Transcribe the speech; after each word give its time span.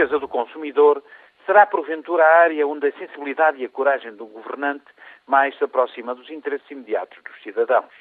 defesa 0.00 0.18
do 0.18 0.28
consumidor 0.28 1.02
será 1.44 1.66
porventura 1.66 2.24
a 2.24 2.38
área 2.38 2.66
onde 2.66 2.86
a 2.86 2.92
sensibilidade 2.92 3.60
e 3.60 3.66
a 3.66 3.68
coragem 3.68 4.14
do 4.14 4.24
governante 4.24 4.86
mais 5.26 5.54
se 5.58 5.64
aproxima 5.64 6.14
dos 6.14 6.30
interesses 6.30 6.70
imediatos 6.70 7.22
dos 7.22 7.42
cidadãos. 7.42 7.92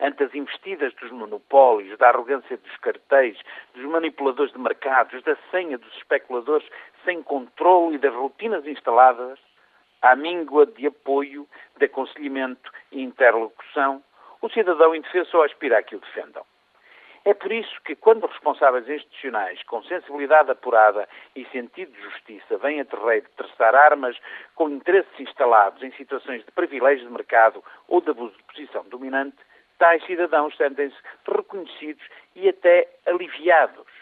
Ante 0.00 0.24
as 0.24 0.34
investidas 0.34 0.94
dos 0.94 1.10
monopólios, 1.10 1.98
da 1.98 2.08
arrogância 2.08 2.56
dos 2.56 2.76
cartéis, 2.78 3.38
dos 3.74 3.84
manipuladores 3.84 4.52
de 4.52 4.58
mercados, 4.58 5.22
da 5.24 5.36
senha 5.50 5.76
dos 5.76 5.94
especuladores 5.98 6.66
sem 7.04 7.22
controle 7.22 7.96
e 7.96 7.98
das 7.98 8.14
rotinas 8.14 8.66
instaladas, 8.66 9.38
à 10.00 10.16
míngua 10.16 10.64
de 10.64 10.86
apoio, 10.86 11.46
de 11.76 11.84
aconselhamento 11.84 12.70
e 12.92 13.02
interlocução, 13.02 14.02
o 14.40 14.48
cidadão 14.48 14.94
indefeso 14.94 15.42
aspira 15.42 15.78
a 15.78 15.82
que 15.82 15.96
o 15.96 16.00
defendam. 16.00 16.44
É 17.26 17.34
por 17.34 17.50
isso 17.50 17.82
que, 17.84 17.96
quando 17.96 18.24
responsáveis 18.24 18.88
institucionais 18.88 19.60
com 19.64 19.82
sensibilidade 19.82 20.48
apurada 20.48 21.08
e 21.34 21.44
sentido 21.46 21.90
de 21.90 22.00
justiça 22.00 22.56
vêm 22.58 22.80
a 22.80 22.84
terreiro 22.84 23.26
traçar 23.36 23.74
armas 23.74 24.16
com 24.54 24.70
interesses 24.70 25.18
instalados 25.18 25.82
em 25.82 25.90
situações 25.94 26.44
de 26.44 26.52
privilégio 26.52 27.04
de 27.04 27.12
mercado 27.12 27.64
ou 27.88 28.00
de 28.00 28.10
abuso 28.10 28.36
de 28.36 28.44
posição 28.44 28.84
dominante, 28.88 29.36
tais 29.76 30.06
cidadãos 30.06 30.56
sentem-se 30.56 30.96
reconhecidos 31.26 32.04
e 32.36 32.48
até 32.48 32.88
aliviados. 33.04 33.95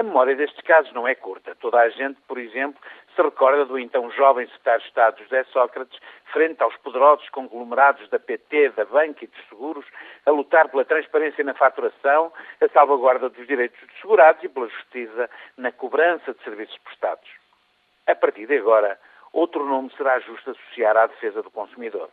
A 0.00 0.02
memória 0.02 0.34
destes 0.34 0.62
casos 0.62 0.90
não 0.94 1.06
é 1.06 1.14
curta. 1.14 1.54
Toda 1.56 1.78
a 1.78 1.90
gente, 1.90 2.18
por 2.22 2.38
exemplo, 2.38 2.80
se 3.14 3.20
recorda 3.20 3.66
do 3.66 3.78
então 3.78 4.10
jovem 4.12 4.46
secretário 4.46 4.80
de 4.80 4.88
Estado 4.88 5.22
José 5.22 5.44
Sócrates, 5.52 6.00
frente 6.32 6.62
aos 6.62 6.74
poderosos 6.78 7.28
conglomerados 7.28 8.08
da 8.08 8.18
PT, 8.18 8.70
da 8.70 8.86
banca 8.86 9.22
e 9.22 9.26
dos 9.26 9.48
seguros, 9.50 9.84
a 10.24 10.30
lutar 10.30 10.70
pela 10.70 10.86
transparência 10.86 11.44
na 11.44 11.52
faturação, 11.52 12.32
a 12.62 12.68
salvaguarda 12.70 13.28
dos 13.28 13.46
direitos 13.46 13.78
dos 13.78 14.00
segurados 14.00 14.42
e 14.42 14.48
pela 14.48 14.68
justiça 14.68 15.28
na 15.58 15.70
cobrança 15.70 16.32
de 16.32 16.42
serviços 16.44 16.78
prestados. 16.78 17.28
A 18.06 18.14
partir 18.14 18.46
de 18.46 18.56
agora, 18.56 18.98
outro 19.34 19.66
nome 19.66 19.92
será 19.98 20.18
justo 20.20 20.52
associar 20.52 20.96
à 20.96 21.08
defesa 21.08 21.42
do 21.42 21.50
consumidor, 21.50 22.08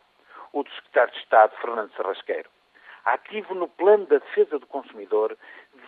o 0.52 0.62
do 0.62 0.70
secretário 0.72 1.14
de 1.14 1.20
Estado 1.20 1.56
Fernando 1.56 1.90
Sarrasqueiro 1.96 2.50
ativo 3.12 3.54
no 3.54 3.68
plano 3.68 4.06
da 4.06 4.18
defesa 4.18 4.58
do 4.58 4.66
consumidor, 4.66 5.36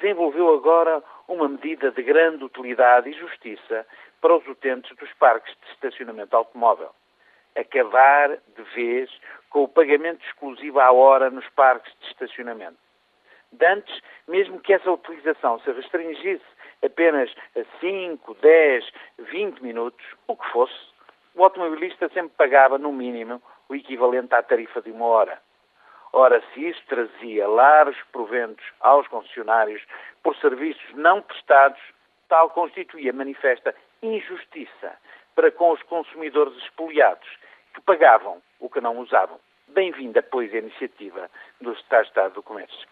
desenvolveu 0.01 0.53
agora 0.55 1.03
uma 1.29 1.49
medida 1.49 1.91
de 1.91 2.03
grande 2.03 2.43
utilidade 2.43 3.11
e 3.11 3.13
justiça 3.13 3.87
para 4.21 4.37
os 4.37 4.47
utentes 4.47 4.95
dos 4.97 5.13
parques 5.15 5.55
de 5.63 5.73
estacionamento 5.73 6.35
automóvel. 6.37 6.91
Acabar 7.57 8.37
de 8.57 8.63
vez 8.75 9.11
com 9.51 9.65
o 9.65 9.69
pagamento 9.69 10.25
exclusivo 10.27 10.81
à 10.81 10.91
hora 10.91 11.31
nos 11.31 11.49
parques 11.51 11.93
de 12.01 12.07
estacionamento. 12.09 12.79
Dantes, 13.53 14.01
mesmo 14.29 14.61
que 14.61 14.73
essa 14.73 14.91
utilização 14.91 15.59
se 15.61 15.73
restringisse 15.73 16.45
apenas 16.85 17.35
a 17.57 17.81
5, 17.81 18.35
10, 18.35 18.85
20 19.19 19.61
minutos, 19.61 20.05
o 20.27 20.37
que 20.37 20.49
fosse, 20.51 20.75
o 21.35 21.45
automobilista 21.45 22.09
sempre 22.11 22.33
pagava, 22.37 22.79
no 22.79 22.93
mínimo, 22.93 23.43
o 23.69 23.75
equivalente 23.75 24.35
à 24.35 24.43
tarifa 24.43 24.81
de 24.81 24.91
uma 24.91 25.07
hora. 25.07 25.41
Ora, 26.13 26.43
se 26.53 26.69
isso 26.69 26.83
trazia 26.89 27.47
largos 27.47 27.97
proventos 28.11 28.65
aos 28.81 29.07
concessionários 29.09 29.83
por 30.23 30.37
serviços 30.37 30.95
não 30.95 31.23
prestados, 31.23 31.81
tal 32.29 32.51
constituía 32.51 33.13
manifesta 33.13 33.75
injustiça 34.03 34.93
para 35.37 35.53
com 35.53 35.71
os 35.71 35.83
consumidores 35.85 36.57
expoliados, 36.65 37.29
que 37.75 37.81
pagavam 37.83 38.43
o 38.59 38.69
que 38.69 38.81
não 38.81 38.99
usavam. 38.99 39.39
Bem-vinda, 39.69 40.21
pois, 40.21 40.53
a 40.53 40.59
iniciativa 40.59 41.31
do 41.61 41.73
Estado 41.73 42.35
do 42.35 42.43
Comércio. 42.43 42.89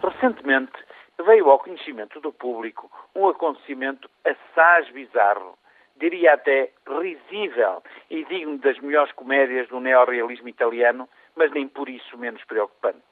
Recentemente 0.00 0.72
veio 1.18 1.50
ao 1.50 1.58
conhecimento 1.58 2.20
do 2.20 2.32
público 2.32 2.88
um 3.14 3.26
acontecimento 3.26 4.08
assaz 4.24 4.88
bizarro 4.90 5.58
diria 5.98 6.34
até 6.34 6.70
risível 6.86 7.82
e 8.10 8.24
digno 8.24 8.58
das 8.58 8.78
melhores 8.78 9.12
comédias 9.12 9.68
do 9.68 9.80
neorrealismo 9.80 10.48
italiano, 10.48 11.08
mas 11.34 11.50
nem 11.52 11.68
por 11.68 11.88
isso 11.88 12.16
menos 12.18 12.42
preocupante. 12.44 13.02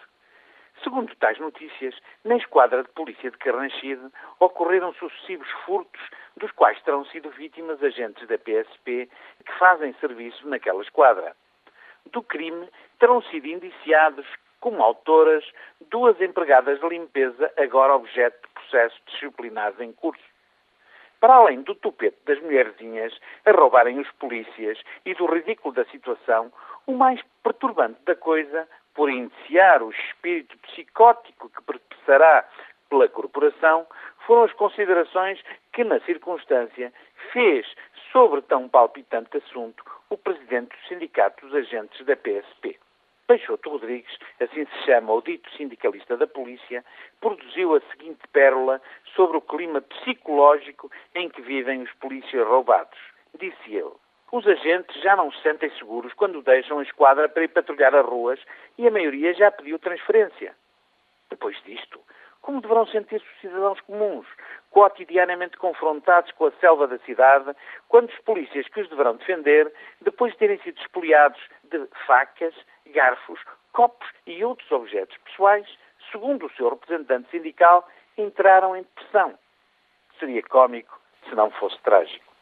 Segundo 0.83 1.15
tais 1.17 1.39
notícias, 1.39 1.95
na 2.25 2.37
esquadra 2.37 2.83
de 2.83 2.89
polícia 2.91 3.31
de 3.31 3.39
Carranchide 3.39 4.11
ocorreram 4.41 4.93
sucessivos 4.95 5.49
furtos, 5.65 6.03
dos 6.37 6.50
quais 6.53 6.81
terão 6.83 7.05
sido 7.06 7.31
vítimas 7.31 7.83
agentes 7.83 8.27
da 8.27 8.37
PSP 8.37 9.09
que 9.47 9.53
fazem 9.59 9.95
serviço 9.95 10.47
naquela 10.49 10.83
esquadra. 10.83 11.34
Do 12.12 12.22
crime 12.22 12.69
terão 12.99 13.22
sido 13.22 13.47
indiciados 13.47 14.27
como 14.61 14.83
autoras 14.83 15.45
duas 15.91 16.21
empregadas 16.21 16.81
de 16.81 16.89
limpeza, 16.89 17.53
agora 17.56 17.95
objeto 17.95 18.47
de 18.47 18.55
processos 18.55 19.01
disciplinares 19.06 19.78
em 19.81 19.93
curso 19.93 20.34
para 21.24 21.36
além 21.36 21.62
do 21.62 21.74
tupete 21.74 22.18
das 22.26 22.38
mulherzinhas 22.42 23.18
a 23.46 23.50
roubarem 23.50 23.98
os 23.98 24.10
polícias 24.18 24.78
e 25.06 25.14
do 25.14 25.24
ridículo 25.24 25.74
da 25.74 25.86
situação, 25.86 26.52
o 26.86 26.92
mais 26.92 27.18
perturbante 27.42 27.98
da 28.04 28.14
coisa, 28.14 28.68
por 28.92 29.08
iniciar 29.08 29.82
o 29.82 29.90
espírito 29.90 30.58
psicótico 30.58 31.48
que 31.48 31.62
perpassará 31.62 32.46
pela 32.90 33.08
corporação, 33.08 33.86
foram 34.26 34.44
as 34.44 34.52
considerações 34.52 35.40
que, 35.72 35.82
na 35.82 35.98
circunstância, 36.00 36.92
fez 37.32 37.66
sobre 38.12 38.42
tão 38.42 38.68
palpitante 38.68 39.38
assunto 39.38 39.82
o 40.10 40.18
presidente 40.18 40.76
do 40.76 40.88
Sindicato 40.88 41.46
dos 41.46 41.54
Agentes 41.54 42.04
da 42.04 42.16
PSP. 42.16 42.78
Peixoto 43.26 43.70
Rodrigues, 43.70 44.18
assim 44.38 44.66
se 44.66 44.84
chama 44.84 45.12
o 45.12 45.22
dito 45.22 45.50
sindicalista 45.56 46.16
da 46.16 46.26
polícia, 46.26 46.84
produziu 47.20 47.74
a 47.74 47.80
seguinte 47.90 48.20
pérola 48.32 48.82
sobre 49.14 49.38
o 49.38 49.40
clima 49.40 49.80
psicológico 49.80 50.90
em 51.14 51.28
que 51.30 51.40
vivem 51.40 51.82
os 51.82 51.92
polícias 51.94 52.46
roubados. 52.46 52.98
Disse 53.38 53.74
ele. 53.74 53.92
Os 54.30 54.46
agentes 54.46 55.00
já 55.00 55.16
não 55.16 55.30
se 55.30 55.40
sentem 55.42 55.70
seguros 55.78 56.12
quando 56.12 56.42
deixam 56.42 56.80
a 56.80 56.82
esquadra 56.82 57.28
para 57.28 57.44
ir 57.44 57.48
patrulhar 57.48 57.94
as 57.94 58.04
ruas 58.04 58.40
e 58.76 58.86
a 58.86 58.90
maioria 58.90 59.32
já 59.32 59.50
pediu 59.50 59.78
transferência. 59.78 60.54
Depois 61.30 61.56
disto, 61.64 62.00
como 62.44 62.60
deverão 62.60 62.87
sentir-se 62.87 63.27
os 63.27 63.41
cidadãos 63.41 63.81
comuns, 63.81 64.27
cotidianamente 64.71 65.56
confrontados 65.56 66.31
com 66.32 66.47
a 66.47 66.53
selva 66.60 66.87
da 66.87 66.99
cidade, 66.99 67.56
quando 67.88 68.10
os 68.10 68.19
polícias 68.19 68.69
que 68.69 68.82
os 68.82 68.88
deverão 68.91 69.16
defender, 69.16 69.72
depois 70.03 70.32
de 70.32 70.38
terem 70.38 70.59
sido 70.59 70.78
espoliados 70.78 71.41
de 71.65 71.88
facas, 72.06 72.54
garfos, 72.88 73.41
copos 73.72 74.06
e 74.27 74.44
outros 74.44 74.71
objetos 74.71 75.16
pessoais, 75.25 75.66
segundo 76.12 76.44
o 76.44 76.50
seu 76.50 76.69
representante 76.69 77.31
sindical, 77.31 77.88
entraram 78.19 78.77
em 78.77 78.83
depressão. 78.83 79.38
Seria 80.19 80.43
cômico 80.43 81.00
se 81.27 81.34
não 81.34 81.50
fosse 81.50 81.81
trágico. 81.81 82.34